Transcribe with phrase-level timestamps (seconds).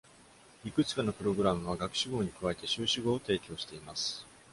[0.65, 4.25] いくつかのプログラムは、学士号に加えて修士号を提供しています。